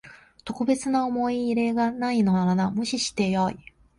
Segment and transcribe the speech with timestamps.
[0.45, 3.59] 特別な思い入れがないのなら無視してよい